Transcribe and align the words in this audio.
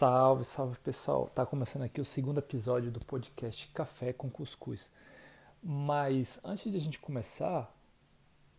Salve, 0.00 0.46
salve 0.46 0.78
pessoal! 0.78 1.30
Tá 1.34 1.44
começando 1.44 1.82
aqui 1.82 2.00
o 2.00 2.06
segundo 2.06 2.38
episódio 2.38 2.90
do 2.90 3.04
podcast 3.04 3.68
Café 3.74 4.14
com 4.14 4.30
Cuscuz. 4.30 4.90
Mas 5.62 6.40
antes 6.42 6.72
de 6.72 6.78
a 6.78 6.80
gente 6.80 6.98
começar, 6.98 7.70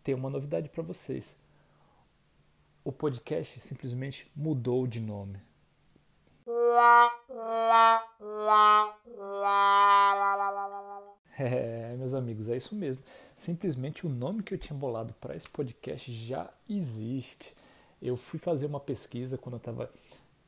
tem 0.04 0.13
uma 0.13 0.29
novidade 0.29 0.69
para 0.69 0.84
vocês. 0.84 1.35
O 2.84 2.91
podcast 2.91 3.59
simplesmente 3.59 4.31
mudou 4.35 4.85
de 4.85 4.99
nome. 4.99 5.41
É, 11.39 11.95
meus 11.98 12.13
amigos, 12.13 12.49
é 12.49 12.58
isso 12.58 12.76
mesmo. 12.76 13.02
Simplesmente 13.35 14.05
o 14.05 14.09
nome 14.09 14.44
que 14.44 14.53
eu 14.53 14.59
tinha 14.59 14.77
bolado 14.77 15.12
para 15.13 15.35
esse 15.35 15.49
podcast 15.49 16.13
já 16.13 16.53
existe. 16.70 17.55
Eu 17.99 18.16
fui 18.16 18.38
fazer 18.38 18.67
uma 18.67 18.80
pesquisa 18.80 19.39
quando 19.39 19.53
eu 19.53 19.58
estava 19.58 19.89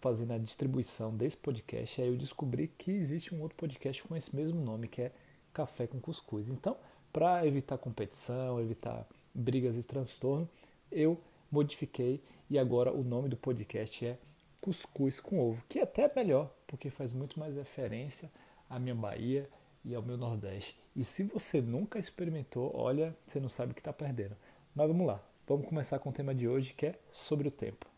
fazendo 0.04 0.34
a 0.34 0.38
distribuição 0.38 1.16
desse 1.16 1.38
podcast, 1.38 2.02
aí 2.02 2.10
eu 2.10 2.18
descobri 2.18 2.68
que 2.68 2.92
existe 2.92 3.34
um 3.34 3.42
outro 3.42 3.58
podcast 3.58 4.04
com 4.04 4.14
esse 4.18 4.36
mesmo 4.36 4.60
nome, 4.60 4.90
que 4.90 5.02
é 5.02 5.14
Café 5.54 5.88
com 5.88 5.98
Cuscuz. 5.98 6.50
Então, 6.50 6.76
para 7.14 7.48
evitar 7.48 7.78
competição, 7.78 8.60
evitar 8.60 9.08
brigas 9.34 9.78
e 9.78 9.84
transtorno, 9.84 10.50
eu 10.92 11.18
modifiquei 11.50 12.22
e 12.50 12.60
agora 12.60 12.92
o 12.92 13.02
nome 13.02 13.30
do 13.30 13.38
podcast 13.38 14.06
é 14.06 14.18
Cuscuz 14.60 15.22
com 15.22 15.40
Ovo, 15.40 15.64
que 15.70 15.80
é 15.80 15.84
até 15.84 16.12
melhor, 16.14 16.54
porque 16.68 16.90
faz 16.90 17.14
muito 17.14 17.40
mais 17.40 17.56
referência 17.56 18.30
à 18.70 18.78
minha 18.78 18.94
Bahia 18.94 19.50
e 19.86 19.96
ao 19.96 20.04
meu 20.04 20.18
Nordeste. 20.18 20.78
E 20.94 21.06
se 21.06 21.24
você 21.24 21.62
nunca 21.62 21.98
experimentou, 21.98 22.76
olha, 22.76 23.16
você 23.26 23.40
não 23.40 23.48
sabe 23.48 23.72
o 23.72 23.74
que 23.76 23.80
está 23.80 23.94
perdendo. 23.94 24.36
Mas 24.76 24.86
vamos 24.86 25.08
lá, 25.08 25.24
vamos 25.48 25.66
começar 25.66 25.98
com 26.00 26.10
o 26.10 26.14
tema 26.14 26.36
de 26.36 26.46
hoje 26.46 26.74
que 26.74 26.88
é 26.88 27.00
sobre 27.14 27.48
o 27.48 27.52
tempo. 27.52 27.93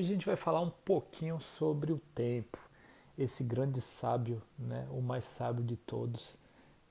Hoje 0.00 0.12
a 0.12 0.14
gente 0.14 0.24
vai 0.24 0.36
falar 0.36 0.62
um 0.62 0.70
pouquinho 0.70 1.38
sobre 1.42 1.92
o 1.92 1.98
tempo, 2.14 2.56
esse 3.18 3.44
grande 3.44 3.82
sábio, 3.82 4.40
né, 4.58 4.88
o 4.90 5.02
mais 5.02 5.26
sábio 5.26 5.62
de 5.62 5.76
todos, 5.76 6.38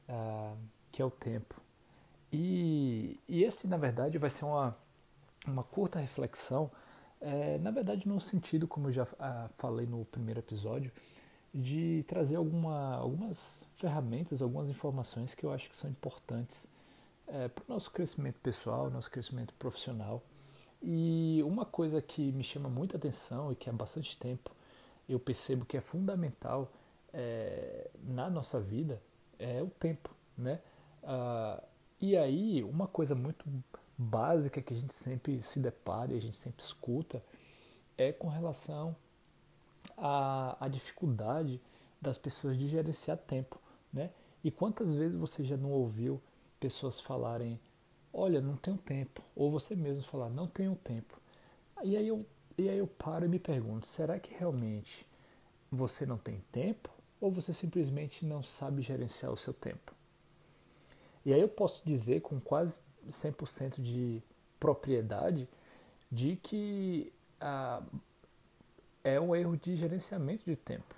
uh, 0.08 0.56
que 0.92 1.02
é 1.02 1.06
o 1.06 1.10
tempo. 1.10 1.60
E, 2.32 3.20
e, 3.28 3.44
esse, 3.44 3.68
na 3.68 3.78
verdade, 3.78 4.20
vai 4.20 4.30
ser 4.30 4.46
uma, 4.46 4.78
uma 5.48 5.64
curta 5.64 5.98
reflexão, 5.98 6.70
é, 7.22 7.58
na 7.60 7.72
verdade, 7.72 8.08
no 8.08 8.20
sentido, 8.20 8.68
como 8.68 8.88
eu 8.88 8.92
já 8.92 9.04
uh, 9.04 9.50
falei 9.58 9.86
no 9.86 10.06
primeiro 10.06 10.40
episódio, 10.40 10.92
de 11.54 12.04
trazer 12.08 12.36
alguma, 12.36 12.96
algumas 12.96 13.66
ferramentas, 13.76 14.42
algumas 14.42 14.70
informações 14.70 15.34
que 15.34 15.46
eu 15.46 15.52
acho 15.52 15.70
que 15.70 15.76
são 15.76 15.90
importantes 15.90 16.68
é, 17.28 17.48
para 17.48 17.64
o 17.68 17.74
nosso 17.74 17.92
crescimento 17.92 18.40
pessoal, 18.40 18.90
nosso 18.90 19.10
crescimento 19.10 19.54
profissional. 19.56 20.22
E 20.82 21.42
uma 21.46 21.66
coisa 21.66 22.02
que 22.02 22.32
me 22.32 22.44
chama 22.44 22.70
muita 22.70 22.98
atenção 22.98 23.52
e 23.52 23.56
que 23.56 23.70
há 23.70 23.74
bastante 23.74 24.18
tempo 24.18 24.52
eu 25.08 25.20
percebo 25.20 25.66
que 25.66 25.76
é 25.76 25.82
fundamental 25.82 26.72
é, 27.14 27.90
na 28.04 28.30
nossa 28.30 28.60
vida 28.60 29.02
é 29.38 29.62
o 29.62 29.68
tempo, 29.68 30.10
né? 30.38 30.60
Ah, 31.04 31.62
e 32.00 32.16
aí 32.16 32.64
uma 32.64 32.88
coisa 32.88 33.16
muito 33.16 33.46
básica 34.02 34.62
que 34.62 34.74
a 34.74 34.78
gente 34.78 34.94
sempre 34.94 35.44
se 35.44 35.60
depara 35.60 36.14
e 36.14 36.18
a 36.18 36.22
gente 36.22 36.38
sempre 36.38 36.64
escuta 36.64 37.22
é 37.98 38.12
com 38.12 38.30
relação 38.30 38.96
à, 39.98 40.58
à 40.64 40.68
dificuldade 40.68 41.62
das 42.02 42.18
pessoas 42.18 42.58
de 42.58 42.68
gerenciar 42.68 43.18
tempo, 43.18 43.60
né? 43.92 44.10
E 44.42 44.50
quantas 44.50 44.96
vezes 44.96 45.18
você 45.18 45.44
já 45.44 45.58
não 45.58 45.72
ouviu 45.72 46.22
pessoas 46.60 47.00
falarem 47.00 47.60
olha, 48.14 48.42
não 48.42 48.56
tenho 48.56 48.78
tempo. 48.78 49.22
Ou 49.36 49.50
você 49.50 49.76
mesmo 49.76 50.04
falar, 50.04 50.30
não 50.30 50.48
tenho 50.48 50.76
tempo. 50.76 51.20
E 51.84 51.96
aí 51.96 52.08
eu, 52.08 52.26
e 52.58 52.70
aí 52.70 52.78
eu 52.78 52.88
paro 52.88 53.26
e 53.26 53.30
me 53.30 53.40
pergunto, 53.40 53.88
será 53.88 54.20
que 54.20 54.34
realmente 54.34 55.06
você 55.72 56.06
não 56.06 56.18
tem 56.18 56.44
tempo? 56.52 56.90
Ou 57.22 57.32
você 57.32 57.54
simplesmente 57.54 58.26
não 58.26 58.44
sabe 58.44 58.82
gerenciar 58.82 59.32
o 59.32 59.38
seu 59.38 59.54
tempo? 59.54 59.94
E 61.26 61.34
aí 61.34 61.42
eu 61.42 61.50
posso 61.50 61.82
dizer 61.86 62.22
com 62.22 62.40
quase 62.40 62.80
100% 63.10 63.82
de 63.82 64.22
propriedade 64.60 65.48
de 66.12 66.36
que 66.38 67.12
ah, 67.40 67.82
é 69.04 69.20
um 69.20 69.36
erro 69.36 69.56
de 69.58 69.76
gerenciamento 69.76 70.44
de 70.46 70.56
tempo. 70.56 70.96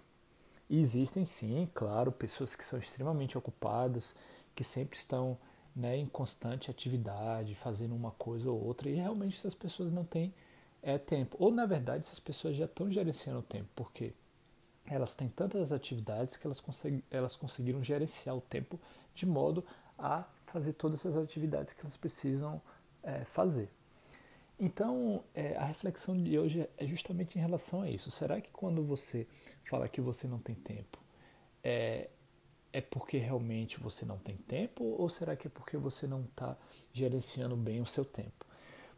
E 0.70 0.80
existem 0.80 1.26
sim, 1.26 1.68
claro, 1.74 2.12
pessoas 2.12 2.56
que 2.56 2.64
são 2.64 2.80
extremamente 2.80 3.38
ocupadas, 3.38 4.16
que 4.56 4.64
sempre 4.64 4.98
estão 4.98 5.38
né, 5.76 5.98
em 5.98 6.06
constante 6.06 6.72
atividade, 6.72 7.56
fazendo 7.56 7.96
uma 7.96 8.12
coisa 8.12 8.50
ou 8.50 8.64
outra, 8.64 8.90
e 8.90 8.96
realmente 8.96 9.38
essas 9.38 9.56
pessoas 9.56 9.92
não 9.92 10.06
têm 10.06 10.34
é, 10.82 10.98
tempo. 10.98 11.36
Ou, 11.40 11.52
na 11.52 11.66
verdade, 11.66 12.06
essas 12.06 12.20
pessoas 12.20 12.56
já 12.56 12.66
estão 12.66 12.90
gerenciando 12.90 13.40
o 13.40 13.44
tempo, 13.44 13.68
porque 13.76 14.14
elas 14.86 15.16
têm 15.16 15.30
tantas 15.30 15.72
atividades 15.72 16.38
que 16.38 16.46
elas, 16.46 16.60
consegui, 16.60 17.04
elas 17.12 17.36
conseguiram 17.36 17.84
gerenciar 17.84 18.36
o 18.36 18.42
tempo 18.42 18.80
de 19.14 19.26
modo 19.26 19.64
a 20.02 20.26
fazer 20.48 20.74
todas 20.74 21.00
essas 21.00 21.16
atividades 21.16 21.74
que 21.74 21.82
elas 21.82 21.96
precisam 21.96 22.62
é, 23.04 23.24
fazer. 23.26 23.70
Então, 24.60 25.24
é, 25.34 25.56
a 25.56 25.66
reflexão 25.66 26.22
de 26.22 26.38
hoje 26.38 26.68
é 26.78 26.86
justamente 26.86 27.38
em 27.38 27.42
relação 27.42 27.82
a 27.82 27.90
isso. 27.90 28.12
Será 28.12 28.40
que 28.42 28.50
quando 28.52 28.84
você 28.84 29.28
fala 29.64 29.88
que 29.88 30.02
você 30.02 30.28
não 30.28 30.40
tem 30.40 30.56
tempo, 30.56 31.00
é, 31.64 32.10
é 32.74 32.82
porque 32.82 33.18
realmente 33.18 33.80
você 33.80 34.06
não 34.06 34.18
tem 34.18 34.36
tempo 34.36 34.84
ou 34.84 35.10
será 35.10 35.36
que 35.36 35.48
é 35.48 35.50
porque 35.50 35.78
você 35.78 36.08
não 36.08 36.22
está 36.22 36.58
gerenciando 36.94 37.56
bem 37.56 37.82
o 37.82 37.86
seu 37.86 38.06
tempo? 38.06 38.46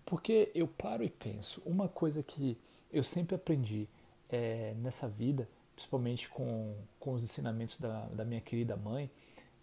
Porque 0.06 0.52
eu 0.54 0.68
paro 0.68 1.04
e 1.04 1.10
penso, 1.10 1.62
uma 1.66 1.88
coisa 1.88 2.22
que 2.22 2.58
eu 2.92 3.04
sempre 3.04 3.36
aprendi 3.36 3.88
é, 4.30 4.74
nessa 4.78 5.08
vida, 5.08 5.48
principalmente 5.76 6.30
com, 6.30 6.76
com 7.00 7.14
os 7.14 7.24
ensinamentos 7.24 7.80
da, 7.80 8.06
da 8.08 8.26
minha 8.26 8.42
querida 8.42 8.76
mãe 8.76 9.10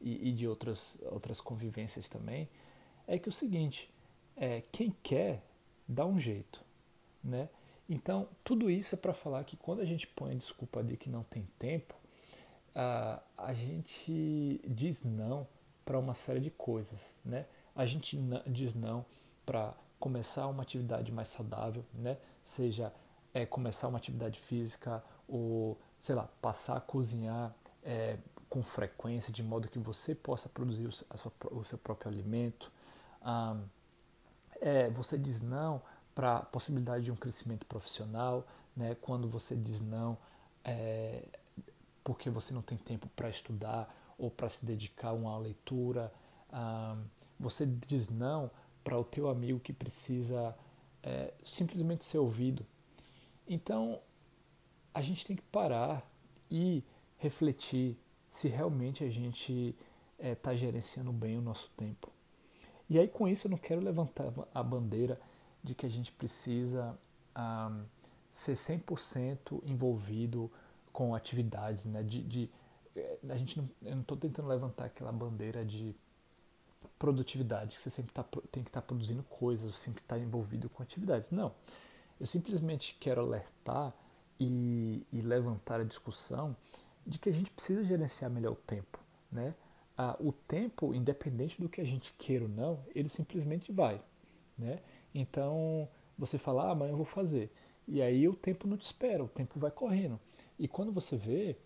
e, 0.00 0.28
e, 0.28 0.32
de 0.32 0.46
outras, 0.46 0.98
outras 1.02 1.40
convivências 1.40 2.08
também, 2.08 2.48
é 3.06 3.18
que 3.18 3.28
o 3.28 3.32
seguinte, 3.32 3.90
é, 4.36 4.62
quem 4.72 4.94
quer 5.02 5.42
dá 5.86 6.06
um 6.06 6.18
jeito, 6.18 6.64
né? 7.22 7.48
Então, 7.88 8.28
tudo 8.44 8.70
isso 8.70 8.94
é 8.94 8.98
para 8.98 9.12
falar 9.12 9.42
que 9.44 9.56
quando 9.56 9.80
a 9.80 9.84
gente 9.84 10.06
põe 10.06 10.32
a 10.32 10.34
desculpa 10.34 10.82
de 10.82 10.96
que 10.96 11.10
não 11.10 11.24
tem 11.24 11.48
tempo, 11.58 11.94
a, 12.74 13.20
a 13.36 13.52
gente 13.52 14.60
diz 14.64 15.04
não 15.04 15.46
para 15.84 15.98
uma 15.98 16.14
série 16.14 16.40
de 16.40 16.50
coisas, 16.50 17.16
né? 17.24 17.46
A 17.74 17.84
gente 17.84 18.16
diz 18.46 18.74
não 18.74 19.04
para 19.44 19.74
começar 19.98 20.46
uma 20.46 20.62
atividade 20.62 21.10
mais 21.10 21.28
saudável, 21.28 21.84
né? 21.92 22.16
Seja 22.44 22.92
é, 23.34 23.44
começar 23.44 23.88
uma 23.88 23.98
atividade 23.98 24.38
física 24.38 25.02
ou, 25.26 25.78
sei 25.98 26.14
lá, 26.14 26.28
passar 26.40 26.76
a 26.76 26.80
cozinhar 26.80 27.54
é, 27.82 28.16
com 28.50 28.64
frequência, 28.64 29.32
de 29.32 29.44
modo 29.44 29.68
que 29.68 29.78
você 29.78 30.12
possa 30.12 30.48
produzir 30.48 30.86
o, 30.86 30.92
sua, 30.92 31.32
o 31.52 31.64
seu 31.64 31.78
próprio 31.78 32.10
alimento. 32.10 32.70
Ah, 33.22 33.56
é, 34.60 34.90
você 34.90 35.16
diz 35.16 35.40
não 35.40 35.80
para 36.14 36.38
a 36.38 36.42
possibilidade 36.42 37.04
de 37.04 37.12
um 37.12 37.16
crescimento 37.16 37.64
profissional, 37.64 38.46
né? 38.76 38.96
Quando 39.00 39.28
você 39.28 39.54
diz 39.56 39.80
não 39.80 40.18
é, 40.64 41.22
porque 42.02 42.28
você 42.28 42.52
não 42.52 42.60
tem 42.60 42.76
tempo 42.76 43.08
para 43.14 43.30
estudar 43.30 43.94
ou 44.18 44.30
para 44.30 44.48
se 44.48 44.66
dedicar 44.66 45.10
a 45.10 45.12
uma 45.12 45.38
leitura. 45.38 46.12
Ah, 46.52 46.96
você 47.38 47.64
diz 47.64 48.10
não 48.10 48.50
para 48.82 48.98
o 48.98 49.04
teu 49.04 49.28
amigo 49.28 49.60
que 49.60 49.72
precisa 49.72 50.56
é, 51.04 51.32
simplesmente 51.44 52.04
ser 52.04 52.18
ouvido. 52.18 52.66
Então, 53.46 54.00
a 54.92 55.00
gente 55.00 55.24
tem 55.24 55.36
que 55.36 55.42
parar 55.42 56.04
e 56.50 56.82
refletir 57.16 57.96
se 58.30 58.48
realmente 58.48 59.04
a 59.04 59.10
gente 59.10 59.74
está 60.18 60.28
é, 60.28 60.34
tá 60.34 60.54
gerenciando 60.54 61.12
bem 61.12 61.38
o 61.38 61.42
nosso 61.42 61.70
tempo. 61.76 62.10
E 62.88 62.98
aí, 62.98 63.08
com 63.08 63.28
isso, 63.28 63.46
eu 63.46 63.50
não 63.50 63.58
quero 63.58 63.80
levantar 63.80 64.32
a 64.54 64.62
bandeira 64.62 65.20
de 65.62 65.74
que 65.74 65.86
a 65.86 65.88
gente 65.88 66.10
precisa 66.12 66.98
ah, 67.34 67.72
ser 68.32 68.54
100% 68.54 69.62
envolvido 69.64 70.50
com 70.92 71.14
atividades, 71.14 71.86
né? 71.86 72.02
De, 72.02 72.22
de 72.22 72.50
eh, 72.96 73.18
a 73.28 73.36
gente 73.36 73.58
não, 73.58 73.70
eu 73.82 73.94
não 73.94 74.02
estou 74.02 74.16
tentando 74.16 74.48
levantar 74.48 74.86
aquela 74.86 75.12
bandeira 75.12 75.64
de 75.64 75.94
produtividade, 76.98 77.76
que 77.76 77.82
você 77.82 77.90
sempre 77.90 78.12
tá, 78.12 78.24
tem 78.50 78.62
que 78.62 78.70
estar 78.70 78.80
tá 78.80 78.86
produzindo 78.86 79.22
coisas, 79.24 79.74
sempre 79.76 80.02
estar 80.02 80.16
tá 80.16 80.20
envolvido 80.20 80.68
com 80.68 80.82
atividades. 80.82 81.30
Não. 81.30 81.54
Eu 82.18 82.26
simplesmente 82.26 82.96
quero 83.00 83.22
alertar 83.22 83.94
e, 84.38 85.06
e, 85.12 85.20
levantar 85.22 85.80
a 85.80 85.84
discussão 85.84 86.56
de 87.06 87.18
que 87.18 87.28
a 87.28 87.32
gente 87.32 87.50
precisa 87.50 87.84
gerenciar 87.84 88.30
melhor 88.30 88.52
o 88.52 88.56
tempo. 88.56 88.98
Né? 89.30 89.54
Ah, 89.96 90.16
o 90.20 90.32
tempo, 90.32 90.94
independente 90.94 91.60
do 91.60 91.68
que 91.68 91.80
a 91.80 91.84
gente 91.84 92.12
queira 92.18 92.44
ou 92.44 92.50
não, 92.50 92.80
ele 92.94 93.08
simplesmente 93.08 93.72
vai. 93.72 94.00
Né? 94.56 94.78
Então, 95.14 95.88
você 96.18 96.38
fala, 96.38 96.64
ah, 96.64 96.70
amanhã 96.72 96.92
eu 96.92 96.96
vou 96.96 97.06
fazer. 97.06 97.50
E 97.86 98.00
aí 98.00 98.28
o 98.28 98.34
tempo 98.34 98.68
não 98.68 98.76
te 98.76 98.84
espera, 98.84 99.24
o 99.24 99.28
tempo 99.28 99.58
vai 99.58 99.70
correndo. 99.70 100.18
E 100.58 100.68
quando 100.68 100.92
você 100.92 101.16
vê, 101.16 101.56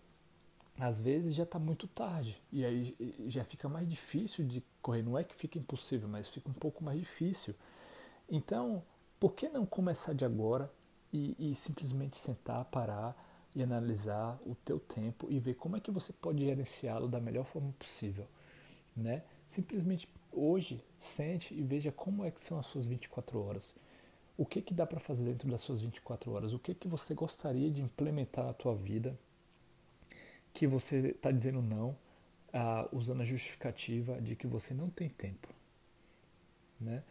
às 0.79 0.99
vezes 0.99 1.35
já 1.35 1.43
está 1.43 1.59
muito 1.59 1.87
tarde. 1.87 2.41
E 2.51 2.65
aí 2.65 2.95
já 3.27 3.43
fica 3.43 3.69
mais 3.69 3.87
difícil 3.87 4.45
de 4.45 4.63
correr. 4.81 5.03
Não 5.03 5.17
é 5.17 5.23
que 5.23 5.35
fica 5.35 5.57
impossível, 5.57 6.07
mas 6.07 6.27
fica 6.27 6.49
um 6.49 6.53
pouco 6.53 6.83
mais 6.83 6.99
difícil. 6.99 7.53
Então, 8.29 8.83
por 9.19 9.33
que 9.33 9.47
não 9.49 9.65
começar 9.65 10.13
de 10.13 10.25
agora 10.25 10.71
e, 11.13 11.35
e 11.37 11.55
simplesmente 11.55 12.17
sentar, 12.17 12.65
parar 12.65 13.15
e 13.55 13.63
analisar 13.63 14.37
o 14.45 14.53
teu 14.53 14.79
tempo 14.79 15.27
e 15.29 15.39
ver 15.39 15.55
como 15.55 15.77
é 15.77 15.79
que 15.79 15.89
você 15.89 16.11
pode 16.11 16.43
gerenciá-lo 16.43 17.07
da 17.07 17.19
melhor 17.19 17.45
forma 17.45 17.71
possível, 17.79 18.27
né? 18.95 19.23
Simplesmente 19.47 20.09
hoje 20.31 20.83
sente 20.97 21.53
e 21.53 21.63
veja 21.63 21.91
como 21.91 22.25
é 22.25 22.31
que 22.31 22.43
são 22.43 22.59
as 22.59 22.65
suas 22.65 22.85
24 22.85 23.41
horas. 23.41 23.73
O 24.37 24.45
que 24.45 24.61
que 24.61 24.73
dá 24.73 24.85
para 24.85 24.99
fazer 24.99 25.23
dentro 25.23 25.49
das 25.49 25.61
suas 25.61 25.81
24 25.81 26.31
horas? 26.33 26.53
O 26.53 26.59
que 26.59 26.75
que 26.75 26.87
você 26.87 27.13
gostaria 27.13 27.71
de 27.71 27.81
implementar 27.81 28.45
na 28.45 28.53
tua 28.53 28.75
vida 28.75 29.17
que 30.53 30.67
você 30.67 31.09
está 31.09 31.31
dizendo 31.31 31.61
não, 31.61 31.95
ah, 32.51 32.87
usando 32.91 33.21
a 33.21 33.25
justificativa 33.25 34.21
de 34.21 34.35
que 34.35 34.47
você 34.47 34.73
não 34.73 34.89
tem 34.89 35.07
tempo, 35.07 35.47
né? 36.79 37.03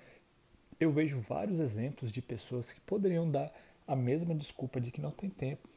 Eu 0.78 0.90
vejo 0.90 1.20
vários 1.20 1.60
exemplos 1.60 2.10
de 2.10 2.20
pessoas 2.20 2.72
que 2.72 2.80
poderiam 2.80 3.30
dar 3.30 3.54
a 3.86 3.94
mesma 3.94 4.34
desculpa 4.34 4.80
de 4.80 4.90
que 4.90 5.00
não 5.00 5.10
tem 5.10 5.30
tempo, 5.30 5.68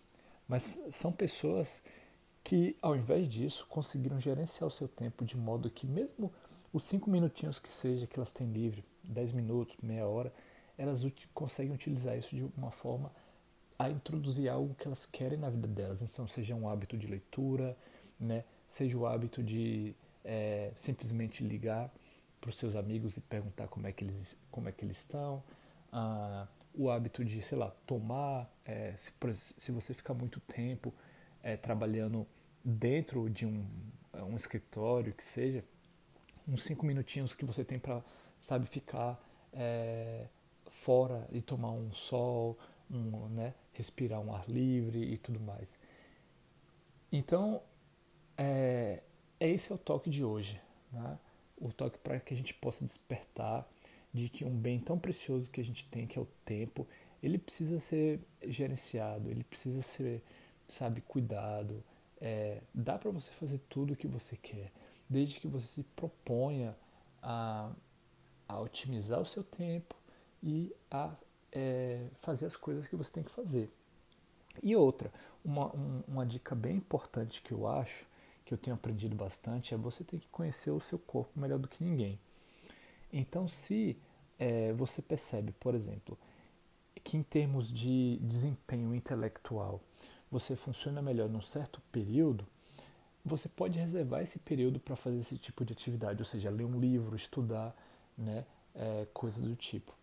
mas 0.47 0.81
são 0.91 1.11
pessoas 1.11 1.81
que, 2.43 2.75
ao 2.81 2.95
invés 2.95 3.27
disso, 3.27 3.65
conseguiram 3.69 4.19
gerenciar 4.19 4.67
o 4.67 4.71
seu 4.71 4.87
tempo 4.87 5.25
de 5.25 5.35
modo 5.35 5.69
que, 5.69 5.85
mesmo 5.85 6.31
os 6.71 6.83
cinco 6.83 7.09
minutinhos 7.09 7.59
que 7.59 7.69
seja 7.69 8.07
que 8.07 8.17
elas 8.17 8.31
têm 8.31 8.51
livre, 8.51 8.83
dez 9.03 9.31
minutos, 9.31 9.77
meia 9.81 10.07
hora, 10.07 10.33
elas 10.77 11.05
conseguem 11.33 11.73
utilizar 11.73 12.17
isso 12.17 12.35
de 12.35 12.43
uma 12.57 12.71
forma 12.71 13.11
a 13.77 13.89
introduzir 13.89 14.49
algo 14.49 14.73
que 14.75 14.87
elas 14.87 15.05
querem 15.05 15.37
na 15.37 15.49
vida 15.49 15.67
delas. 15.67 16.01
Então, 16.01 16.27
seja 16.27 16.55
um 16.55 16.69
hábito 16.69 16.97
de 16.97 17.07
leitura, 17.07 17.77
né? 18.19 18.43
seja 18.67 18.97
o 18.97 19.05
hábito 19.05 19.43
de 19.43 19.95
é, 20.23 20.71
simplesmente 20.75 21.43
ligar 21.43 21.91
para 22.39 22.49
os 22.49 22.57
seus 22.57 22.75
amigos 22.75 23.17
e 23.17 23.21
perguntar 23.21 23.67
como 23.67 23.87
é 23.87 23.91
que 23.91 24.03
eles, 24.03 24.37
como 24.51 24.69
é 24.69 24.71
que 24.71 24.85
eles 24.85 24.99
estão. 24.99 25.43
Ah, 25.91 26.47
o 26.77 26.89
hábito 26.91 27.25
de, 27.25 27.41
sei 27.41 27.57
lá, 27.57 27.71
tomar, 27.85 28.49
é, 28.63 28.93
se, 28.95 29.11
se, 29.57 29.71
você 29.71 29.93
ficar 29.93 30.13
muito 30.13 30.39
tempo 30.39 30.93
é, 31.41 31.57
trabalhando 31.57 32.27
dentro 32.63 33.29
de 33.29 33.45
um, 33.45 33.65
um 34.13 34.35
escritório, 34.35 35.13
que 35.13 35.23
seja, 35.23 35.63
uns 36.47 36.63
cinco 36.63 36.85
minutinhos 36.85 37.33
que 37.33 37.43
você 37.43 37.63
tem 37.63 37.79
para, 37.79 38.03
sabe, 38.39 38.67
ficar 38.67 39.19
é, 39.53 40.27
fora 40.69 41.27
e 41.31 41.41
tomar 41.41 41.71
um 41.71 41.91
sol, 41.93 42.57
um, 42.91 43.27
né, 43.29 43.53
respirar 43.73 44.21
um 44.21 44.33
ar 44.33 44.47
livre 44.47 45.01
e 45.01 45.17
tudo 45.17 45.39
mais. 45.39 45.77
Então, 47.11 47.61
é, 48.37 49.01
esse 49.39 49.71
é 49.71 49.75
o 49.75 49.77
toque 49.77 50.09
de 50.09 50.23
hoje, 50.23 50.61
né? 50.91 51.17
o 51.59 51.71
toque 51.71 51.97
para 51.97 52.19
que 52.19 52.33
a 52.33 52.37
gente 52.37 52.53
possa 52.53 52.85
despertar 52.85 53.67
de 54.17 54.29
que 54.29 54.43
um 54.43 54.55
bem 54.55 54.79
tão 54.79 54.97
precioso 54.97 55.49
que 55.49 55.61
a 55.61 55.63
gente 55.63 55.85
tem, 55.85 56.07
que 56.07 56.17
é 56.17 56.21
o 56.21 56.27
tempo, 56.43 56.87
ele 57.21 57.37
precisa 57.37 57.79
ser 57.79 58.19
gerenciado, 58.43 59.29
ele 59.29 59.43
precisa 59.43 59.81
ser, 59.81 60.23
sabe, 60.67 61.01
cuidado. 61.01 61.83
É, 62.19 62.61
dá 62.73 62.97
para 62.97 63.11
você 63.11 63.31
fazer 63.31 63.59
tudo 63.69 63.93
o 63.93 63.95
que 63.95 64.07
você 64.07 64.35
quer, 64.35 64.71
desde 65.07 65.39
que 65.39 65.47
você 65.47 65.67
se 65.67 65.83
proponha 65.83 66.75
a, 67.21 67.71
a 68.47 68.59
otimizar 68.59 69.21
o 69.21 69.25
seu 69.25 69.43
tempo 69.43 69.95
e 70.41 70.73
a 70.89 71.15
é, 71.51 72.07
fazer 72.21 72.47
as 72.47 72.55
coisas 72.55 72.87
que 72.87 72.95
você 72.95 73.11
tem 73.11 73.23
que 73.23 73.31
fazer. 73.31 73.71
E 74.63 74.75
outra, 74.75 75.13
uma, 75.45 75.73
um, 75.75 76.03
uma 76.07 76.25
dica 76.25 76.55
bem 76.55 76.77
importante 76.77 77.41
que 77.41 77.51
eu 77.51 77.67
acho, 77.67 78.05
que 78.43 78.53
eu 78.53 78.57
tenho 78.57 78.75
aprendido 78.75 79.15
bastante, 79.15 79.73
é 79.73 79.77
você 79.77 80.03
ter 80.03 80.19
que 80.19 80.27
conhecer 80.29 80.71
o 80.71 80.79
seu 80.79 80.97
corpo 80.97 81.39
melhor 81.39 81.59
do 81.59 81.67
que 81.67 81.83
ninguém. 81.83 82.19
Então, 83.11 83.47
se 83.47 83.97
é, 84.39 84.71
você 84.73 85.01
percebe, 85.01 85.51
por 85.53 85.73
exemplo, 85.73 86.17
que 87.03 87.17
em 87.17 87.23
termos 87.23 87.71
de 87.71 88.17
desempenho 88.21 88.93
intelectual 88.93 89.81
você 90.31 90.55
funciona 90.55 91.01
melhor 91.01 91.29
num 91.29 91.41
certo 91.41 91.81
período, 91.91 92.45
você 93.23 93.49
pode 93.49 93.79
reservar 93.79 94.21
esse 94.21 94.39
período 94.39 94.79
para 94.79 94.95
fazer 94.95 95.19
esse 95.19 95.37
tipo 95.37 95.65
de 95.65 95.73
atividade, 95.73 96.19
ou 96.19 96.25
seja, 96.25 96.49
ler 96.49 96.65
um 96.65 96.79
livro, 96.79 97.15
estudar, 97.15 97.75
né, 98.17 98.45
é, 98.73 99.07
coisas 99.13 99.41
do 99.41 99.55
tipo. 99.55 99.93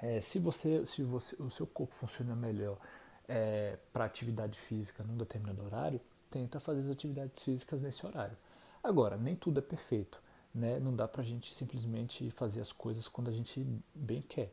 É, 0.00 0.20
se 0.20 0.38
você, 0.38 0.84
se 0.86 1.02
você, 1.02 1.36
o 1.40 1.50
seu 1.50 1.66
corpo 1.66 1.94
funciona 1.94 2.34
melhor 2.34 2.78
é, 3.28 3.78
para 3.92 4.04
atividade 4.04 4.58
física 4.58 5.02
num 5.04 5.16
determinado 5.16 5.62
horário, 5.64 6.00
tenta 6.30 6.58
fazer 6.58 6.80
as 6.80 6.90
atividades 6.90 7.42
físicas 7.42 7.82
nesse 7.82 8.04
horário. 8.06 8.36
Agora, 8.82 9.16
nem 9.16 9.36
tudo 9.36 9.58
é 9.58 9.62
perfeito 9.62 10.20
né? 10.54 10.78
Não 10.80 10.94
dá 10.94 11.06
para 11.06 11.22
a 11.22 11.24
gente 11.24 11.54
simplesmente 11.54 12.30
fazer 12.30 12.60
as 12.60 12.72
coisas 12.72 13.08
quando 13.08 13.28
a 13.28 13.32
gente 13.32 13.66
bem 13.94 14.22
quer. 14.22 14.52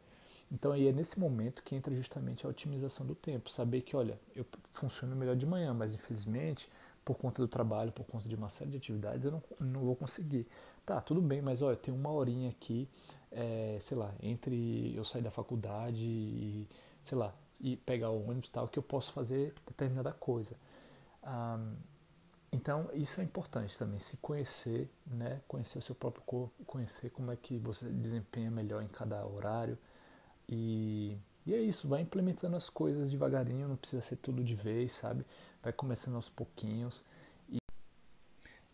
Então 0.52 0.72
aí 0.72 0.88
é 0.88 0.94
nesse 0.94 1.20
momento 1.20 1.62
que 1.62 1.76
entra 1.76 1.94
justamente 1.94 2.46
a 2.46 2.50
otimização 2.50 3.06
do 3.06 3.14
tempo, 3.16 3.50
saber 3.50 3.82
que, 3.82 3.96
olha, 3.96 4.20
eu 4.36 4.46
funciono 4.72 5.16
melhor 5.16 5.36
de 5.36 5.46
manhã, 5.46 5.74
mas 5.74 5.94
infelizmente 5.94 6.70
por 7.04 7.16
conta 7.16 7.42
do 7.42 7.48
trabalho, 7.48 7.92
por 7.92 8.06
conta 8.06 8.28
de 8.28 8.36
uma 8.36 8.50
série 8.50 8.72
de 8.72 8.78
atividades, 8.78 9.24
eu 9.24 9.32
não, 9.32 9.44
não 9.62 9.82
vou 9.82 9.96
conseguir. 9.96 10.46
Tá, 10.86 11.00
tudo 11.00 11.22
bem, 11.22 11.42
mas 11.42 11.62
olha, 11.62 11.74
eu 11.74 11.78
tenho 11.78 11.96
uma 11.96 12.12
horinha 12.12 12.50
aqui, 12.50 12.88
é, 13.32 13.78
sei 13.82 13.98
lá, 13.98 14.14
entre 14.22 14.94
eu 14.96 15.06
sair 15.06 15.22
da 15.22 15.32
faculdade 15.32 16.02
e, 16.02 16.68
sei 17.06 17.18
lá, 17.18 17.34
e 17.60 17.78
pegar 17.78 18.10
o 18.10 18.30
ônibus 18.30 18.50
tal, 18.50 18.68
que 18.68 18.78
eu 18.78 18.84
posso 18.84 19.14
fazer 19.14 19.54
determinada 19.66 20.12
coisa. 20.12 20.58
Então, 22.52 22.90
isso 22.94 23.20
é 23.20 23.24
importante 23.24 23.78
também, 23.78 24.00
se 24.00 24.16
conhecer, 24.18 24.90
né? 25.06 25.42
conhecer 25.48 25.78
o 25.78 25.82
seu 25.82 25.94
próprio 25.94 26.24
corpo, 26.26 26.54
conhecer 26.66 27.10
como 27.10 27.32
é 27.32 27.36
que 27.36 27.58
você 27.58 27.90
desempenha 27.90 28.50
melhor 28.50 28.82
em 28.82 28.88
cada 28.88 29.26
horário. 29.26 29.78
E, 30.48 31.18
e 31.46 31.54
é 31.54 31.60
isso, 31.60 31.88
vai 31.88 32.02
implementando 32.02 32.56
as 32.56 32.70
coisas 32.70 33.12
devagarinho, 33.12 33.68
não 33.68 33.76
precisa 33.76 34.02
ser 34.02 34.16
tudo 34.18 34.44
de 34.44 34.56
vez, 34.56 34.94
sabe? 34.94 35.26
Vai 35.62 35.74
começando 35.74 36.16
aos 36.16 36.30
pouquinhos. 36.30 37.04
E, 37.50 37.58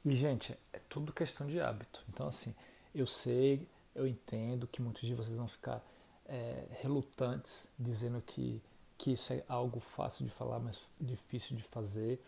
e 0.06 0.16
gente, 0.16 0.58
é 0.72 0.80
tudo 0.88 1.12
questão 1.12 1.48
de 1.48 1.60
hábito. 1.60 2.04
Então, 2.10 2.28
assim, 2.28 2.54
eu 2.94 3.08
sei, 3.08 3.68
eu 3.96 4.06
entendo 4.06 4.68
que 4.68 4.84
muitos 4.84 5.02
de 5.02 5.16
vocês 5.16 5.36
vão 5.36 5.48
ficar 5.48 5.84
é, 6.28 6.68
relutantes, 6.80 7.68
dizendo 7.77 8.22
que, 8.22 8.62
que 9.00 9.13
isso 9.13 9.34
é 9.34 9.44
algo 9.48 9.80
fácil 9.80 10.25
de 10.25 10.32
falar, 10.32 10.60
mas 10.60 10.80
difícil 11.01 11.58
de 11.58 11.63
fazer 11.63 12.22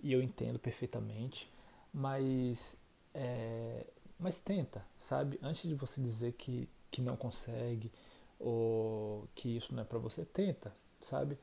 e 0.00 0.12
eu 0.12 0.22
entendo 0.22 0.58
perfeitamente, 0.58 1.50
mas, 1.92 2.76
é, 3.14 3.86
mas 4.18 4.40
tenta, 4.40 4.84
sabe? 4.98 5.38
Antes 5.42 5.68
de 5.68 5.74
você 5.74 6.00
dizer 6.00 6.32
que, 6.32 6.68
que 6.90 7.00
não 7.00 7.16
consegue 7.16 7.90
ou 8.38 9.28
que 9.34 9.56
isso 9.56 9.74
não 9.74 9.82
é 9.82 9.86
para 9.86 9.98
você, 9.98 10.24
tenta, 10.24 10.74
sabe? 11.00 11.38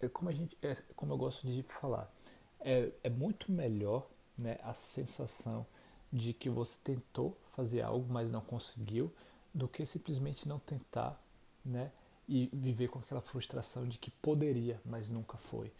É 0.00 0.08
como, 0.08 0.28
a 0.28 0.32
gente, 0.32 0.56
é 0.62 0.76
como 0.94 1.12
eu 1.12 1.16
gosto 1.16 1.46
de 1.46 1.62
falar, 1.64 2.12
é, 2.60 2.90
é 3.02 3.10
muito 3.10 3.50
melhor 3.50 4.08
né, 4.36 4.58
a 4.62 4.74
sensação 4.74 5.66
de 6.12 6.32
que 6.32 6.48
você 6.48 6.76
tentou 6.82 7.36
fazer 7.54 7.82
algo, 7.82 8.12
mas 8.12 8.30
não 8.30 8.40
conseguiu, 8.40 9.12
do 9.52 9.68
que 9.68 9.84
simplesmente 9.86 10.48
não 10.48 10.58
tentar, 10.58 11.20
né? 11.64 11.90
E 12.28 12.48
viver 12.52 12.88
com 12.88 12.98
aquela 12.98 13.20
frustração 13.20 13.86
de 13.86 13.98
que 13.98 14.10
poderia, 14.10 14.80
mas 14.84 15.08
nunca 15.08 15.36
foi. 15.36 15.72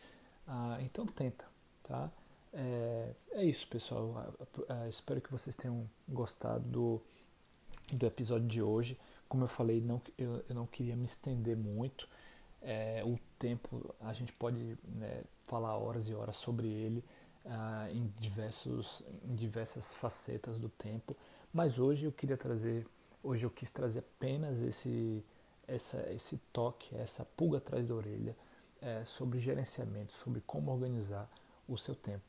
Ah, 0.46 0.76
então 0.80 1.06
tenta, 1.06 1.46
Tá? 1.84 2.10
É, 2.52 3.10
é 3.32 3.44
isso, 3.44 3.66
pessoal. 3.68 4.32
espero 4.88 5.20
que 5.20 5.30
vocês 5.30 5.54
tenham 5.54 5.88
gostado 6.08 6.64
do, 6.64 7.02
do 7.92 8.06
episódio 8.06 8.48
de 8.48 8.62
hoje. 8.62 8.98
Como 9.28 9.44
eu 9.44 9.48
falei, 9.48 9.80
não, 9.80 10.00
eu, 10.16 10.44
eu 10.48 10.54
não 10.54 10.66
queria 10.66 10.96
me 10.96 11.04
estender 11.04 11.56
muito. 11.56 12.08
É, 12.62 13.02
o 13.04 13.18
tempo, 13.38 13.94
a 14.00 14.12
gente 14.12 14.32
pode 14.32 14.78
né, 14.84 15.22
falar 15.46 15.76
horas 15.76 16.08
e 16.08 16.14
horas 16.14 16.36
sobre 16.36 16.66
ele 16.66 17.04
ah, 17.44 17.88
em, 17.90 18.10
diversos, 18.18 19.02
em 19.22 19.34
diversas 19.34 19.92
facetas 19.92 20.58
do 20.58 20.68
tempo. 20.68 21.14
Mas 21.52 21.78
hoje 21.78 22.06
eu 22.06 22.12
queria 22.12 22.36
trazer, 22.36 22.86
hoje 23.22 23.44
eu 23.44 23.50
quis 23.50 23.70
trazer 23.70 23.98
apenas 23.98 24.60
esse, 24.62 25.22
essa, 25.68 26.10
esse 26.12 26.38
toque, 26.52 26.96
essa 26.96 27.24
pulga 27.36 27.58
atrás 27.58 27.86
da 27.86 27.94
orelha 27.94 28.34
é, 28.80 29.04
sobre 29.04 29.38
gerenciamento, 29.38 30.12
sobre 30.12 30.40
como 30.46 30.72
organizar 30.72 31.28
o 31.68 31.76
seu 31.76 31.94
tempo. 31.94 32.22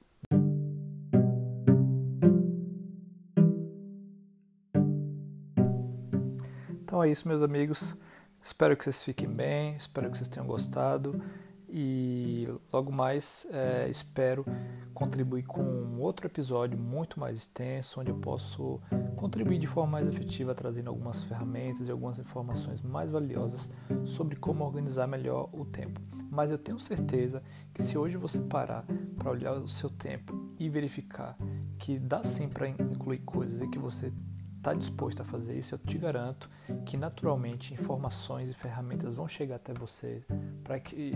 Então 6.83 7.03
é 7.03 7.09
isso, 7.09 7.27
meus 7.27 7.41
amigos. 7.41 7.97
Espero 8.41 8.77
que 8.77 8.83
vocês 8.83 9.03
fiquem 9.03 9.27
bem, 9.27 9.75
espero 9.75 10.09
que 10.09 10.17
vocês 10.17 10.29
tenham 10.29 10.47
gostado 10.47 11.21
e 11.67 12.47
logo 12.71 12.89
mais 12.89 13.45
é, 13.51 13.89
espero 13.89 14.45
contribuir 14.93 15.43
com 15.43 15.99
outro 15.99 16.27
episódio 16.27 16.77
muito 16.77 17.19
mais 17.19 17.39
extenso, 17.39 17.99
onde 17.99 18.11
eu 18.11 18.15
posso 18.15 18.79
contribuir 19.17 19.59
de 19.59 19.67
forma 19.67 19.93
mais 19.93 20.07
efetiva, 20.07 20.55
trazendo 20.55 20.89
algumas 20.89 21.23
ferramentas 21.23 21.87
e 21.87 21.91
algumas 21.91 22.17
informações 22.17 22.81
mais 22.81 23.11
valiosas 23.11 23.69
sobre 24.05 24.37
como 24.37 24.63
organizar 24.63 25.05
melhor 25.05 25.49
o 25.51 25.65
tempo. 25.65 25.99
Mas 26.35 26.51
eu 26.51 26.57
tenho 26.57 26.77
certeza 26.77 27.41
que 27.73 27.81
se 27.81 27.97
hoje 27.97 28.17
você 28.17 28.39
parar 28.41 28.85
para 29.17 29.31
olhar 29.31 29.53
o 29.53 29.69
seu 29.69 29.89
tempo 29.89 30.53
e 30.59 30.69
verificar 30.69 31.37
que 31.79 31.97
dá 31.97 32.23
sim 32.25 32.49
para 32.49 32.67
incluir 32.67 33.19
coisas 33.19 33.61
e 33.61 33.67
que 33.69 33.79
você 33.79 34.11
está 34.57 34.73
disposto 34.73 35.21
a 35.21 35.25
fazer 35.25 35.57
isso, 35.57 35.75
eu 35.75 35.79
te 35.79 35.97
garanto 35.97 36.49
que 36.85 36.97
naturalmente 36.97 37.73
informações 37.73 38.49
e 38.49 38.53
ferramentas 38.53 39.15
vão 39.15 39.27
chegar 39.27 39.55
até 39.55 39.73
você 39.73 40.23
para 40.63 40.77
que 40.79 41.13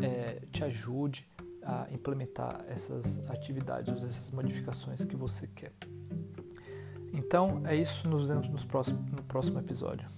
é, 0.00 0.40
te 0.50 0.64
ajude 0.64 1.28
a 1.62 1.86
implementar 1.92 2.64
essas 2.68 3.28
atividades, 3.30 4.02
essas 4.02 4.30
modificações 4.30 5.04
que 5.04 5.14
você 5.14 5.46
quer. 5.46 5.72
Então 7.12 7.62
é 7.66 7.76
isso, 7.76 8.08
nos 8.08 8.28
vemos 8.28 8.48
no 8.48 8.66
próximo, 8.66 8.98
no 9.12 9.22
próximo 9.22 9.60
episódio. 9.60 10.08